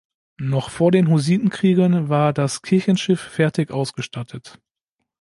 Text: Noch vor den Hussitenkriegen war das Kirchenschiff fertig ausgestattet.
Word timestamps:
Noch 0.39 0.71
vor 0.71 0.91
den 0.91 1.09
Hussitenkriegen 1.11 2.09
war 2.09 2.33
das 2.33 2.63
Kirchenschiff 2.63 3.19
fertig 3.21 3.69
ausgestattet. 3.69 4.59